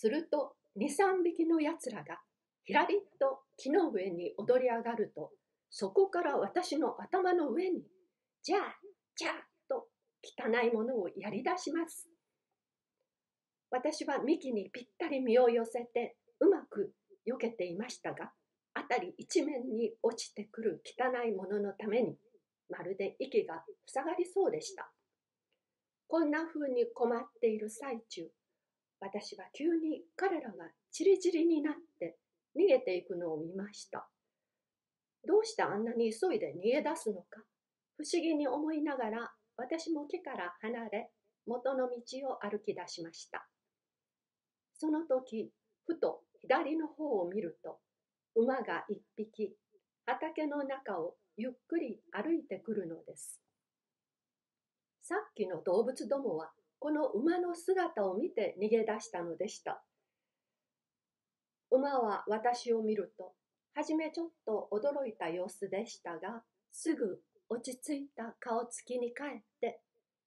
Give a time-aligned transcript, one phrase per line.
[0.00, 2.20] すると23匹のやつらが
[2.64, 5.30] ひらりっと木の上に踊り上がると
[5.70, 7.82] そこから私の頭の上に
[8.44, 8.60] じゃあ
[9.16, 9.34] じゃあ
[9.68, 9.88] と
[10.22, 12.06] 汚いものをやりだします
[13.72, 16.92] 私は幹にぴったり身を寄せてうまく
[17.28, 18.30] 避けていましたが
[18.76, 22.14] 辺り一面に落ちてくる汚いもののために
[22.70, 24.92] まるで息が塞がりそうでした
[26.06, 28.28] こんな風に困っている最中
[29.00, 30.54] 私は急に彼らが
[30.90, 32.16] チリチリになって
[32.56, 34.08] 逃げていくのを見ました。
[35.26, 37.42] どうしてあんなに急いで逃げ出すのか
[37.96, 41.10] 不思議に思いながら私も木から離れ
[41.46, 43.46] 元の道を歩き出しました。
[44.74, 45.50] その時
[45.86, 47.78] ふと左の方を見ると
[48.34, 49.52] 馬が一匹
[50.06, 53.40] 畑の中をゆっくり歩いてくるのです。
[55.02, 59.82] さっきの動物どもはこの馬の姿を見て逃げ出したのでした。
[61.70, 63.32] 馬は私を見ると、
[63.74, 69.80] はじめちょっと驚いた様子でしたが、すぐ落ち着いた顔つきに帰って、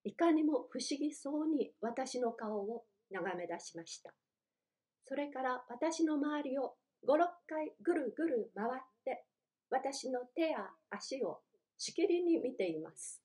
[0.03, 4.13] いかにも不思議そうに私の顔を眺め出しました。
[5.05, 6.73] それから私の周りを
[7.07, 8.69] 5、6回ぐるぐる回っ
[9.05, 9.23] て、
[9.69, 10.57] 私の手や
[10.89, 11.39] 足を
[11.77, 13.21] しきりに見ています。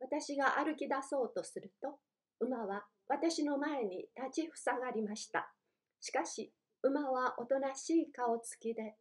[0.00, 1.98] 私が歩き出そうとすると、
[2.40, 5.52] 馬は私の前に立ち塞がりました。
[6.00, 8.94] しかし、馬はおとなしい顔つきで、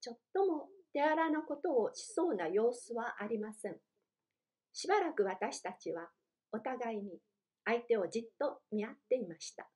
[0.00, 3.76] ちょっとも手荒なことをしそうな様子はありません。
[4.72, 6.08] しばらく私たちは
[6.50, 7.20] お互いに
[7.64, 9.68] 相手をじっと見合っていました。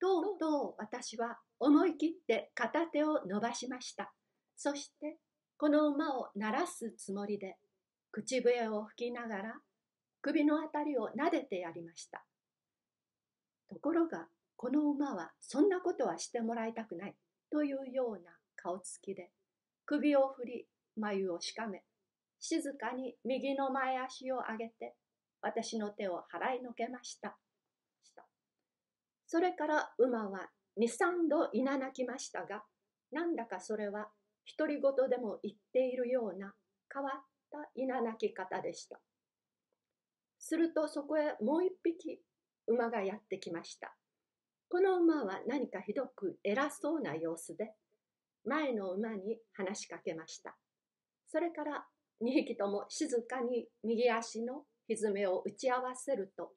[0.00, 4.12] とうとう私は思い切って片手を伸ばしました。
[4.56, 5.18] そして
[5.56, 7.56] この馬を鳴らすつもりで
[8.10, 9.54] 口笛を吹きながら
[10.22, 12.22] 首の辺りを撫でてやりました。
[13.68, 17.14] ところが、この馬はそんなことはしてもらいたくない
[17.50, 19.30] というような顔つきで、
[19.86, 21.82] 首を振り、眉をしかめ、
[22.38, 24.94] 静かに右の前足を上げて、
[25.40, 27.38] 私の手を払いのけました。
[29.26, 32.64] それから馬は2、3度いななきましたが、
[33.12, 34.08] なんだかそれは
[34.58, 36.52] 独り言でも言っているような
[36.92, 39.00] 変わったいななき方でした。
[40.40, 42.18] するとそこへもう一匹
[42.66, 43.94] 馬がやってきました。
[44.70, 47.72] この馬は何かひどく偉そうな様子で、
[48.46, 50.56] 前の馬に話しかけました。
[51.28, 51.84] それから
[52.24, 56.52] 2匹とも静かに右足の蹄を打ち合わせると、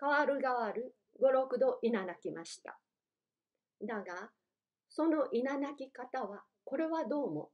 [0.00, 2.78] 変わる変わる五六度いななきました。
[3.82, 4.30] だが、
[4.88, 7.50] そのいななき方は、これはどうも、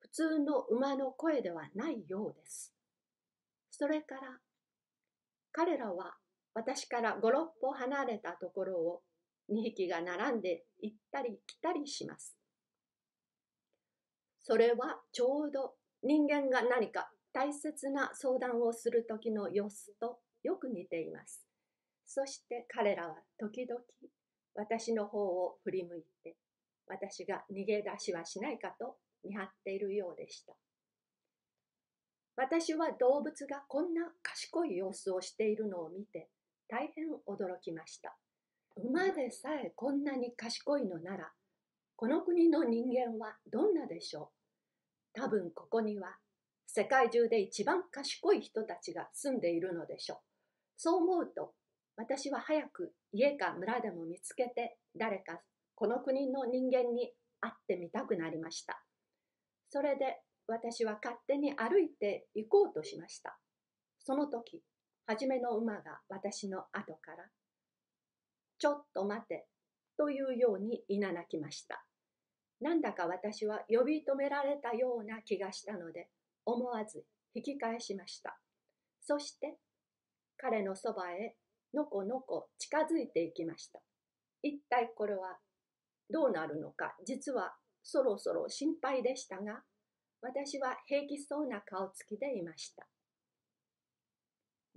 [0.00, 2.74] 普通の馬の声ではないようです。
[3.80, 4.20] それから
[5.52, 6.12] 彼らは
[6.52, 7.32] 私から5、6
[7.62, 9.00] 歩離れたところを
[9.50, 12.36] 2匹が並んで行ったり来たりします。
[14.42, 21.42] それはちょうど人間が何か大切な相談をする時の様子とよく似ています。
[22.04, 23.80] そして彼らは時々
[24.56, 26.36] 私の方を振り向いて
[26.86, 30.52] 私が逃げ出しはしないかと見張っているようでした。
[32.40, 36.30] 私は動物がこんな賢い様子をしているのを見て
[36.70, 38.16] 大変驚きました
[38.82, 41.28] 馬でさえこんなに賢いのなら
[41.96, 44.30] この国の人間はどんなでしょ
[45.14, 46.16] う多分ここには
[46.66, 50.18] 世界中で一番賢い人たちが住んでいるのでしょう
[50.78, 51.52] そう思うと
[51.98, 55.40] 私は早く家か村でも見つけて誰か
[55.74, 57.12] この国の人間に
[57.42, 58.82] 会ってみたくなりました
[59.68, 63.38] それで私は勝手に歩いて行こうとしました。
[64.00, 64.64] その時、
[65.06, 67.18] 初めの馬が私の後から、
[68.58, 69.46] ちょっと待て、
[69.96, 71.84] というようにいななきました。
[72.60, 76.10] なんだか私は呼び止められたような気がしたので、
[76.44, 78.36] 思わず引き返しました。
[79.00, 79.56] そして、
[80.36, 81.36] 彼のそばへ
[81.74, 83.78] のこのこ近づいていきました。
[84.42, 85.38] 一体これは
[86.10, 89.62] どうなるのか、実はそろそろ心配でしたが、
[90.22, 92.86] 私は平気そうな顔つきでいました。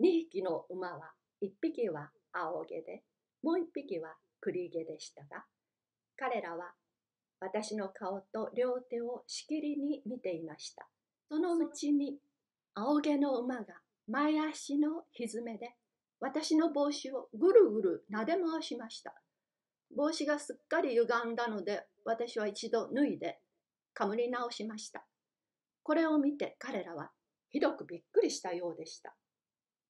[0.02, 1.12] 2匹の馬は
[1.42, 3.04] 1匹は青毛で
[3.44, 5.44] もう1匹は栗毛でしたが
[6.18, 6.72] 彼らは
[7.42, 10.88] 私の顔と両手をしきりに見ていました
[11.30, 12.18] そのうちに
[12.74, 13.66] 青毛の馬が
[14.08, 15.76] 前足のひづめで
[16.20, 19.14] 私の帽子をぐるぐる撫で回しました
[19.96, 23.38] 帽子がすっかり歪んだので私は一度脱いで
[23.94, 25.06] かむり直しました
[25.84, 27.12] これを見て彼らは
[27.50, 29.14] ひどくびっくりしたようでした。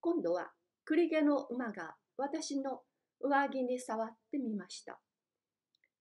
[0.02, 0.50] 今度は
[0.86, 2.82] 栗毛の馬が私の
[3.22, 5.00] 上着に触ってみました。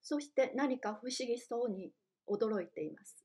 [0.03, 1.93] そして何か不思議そうに
[2.29, 3.23] 驚いています。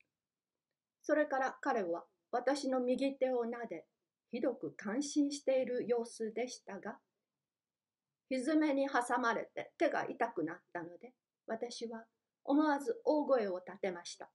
[1.01, 3.85] それから彼は私の右手を撫で、
[4.29, 6.97] ひどく感心している様子でしたが、
[8.27, 11.13] ひずめに挟まれて手が痛くなったので、
[11.47, 12.03] 私は
[12.43, 14.29] 思わず大声を立てました。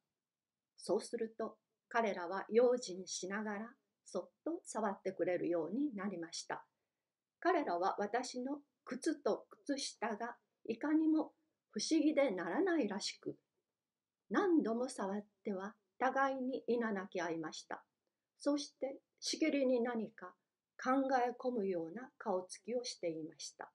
[0.79, 1.57] そうすると、
[1.93, 3.69] 彼らは用心しながら
[4.07, 6.65] そっと触ってくれるようになりました。
[7.39, 10.37] 彼らは私の靴と靴下が
[10.67, 11.33] いかにも
[11.71, 13.37] 不思議でならないらしく、
[14.31, 17.85] 何度も触っては互いにいな泣き合いました。
[18.41, 20.33] そしてしきりに何か
[20.83, 20.93] 考
[21.23, 23.71] え込むような顔つきをしていました。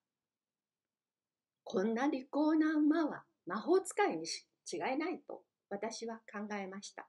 [1.64, 4.26] こんな利口な馬は魔法使いに
[4.72, 7.08] 違いないと私は考えました。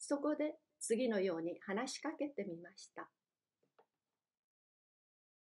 [0.00, 3.10] そこで次のように話しかけてみました。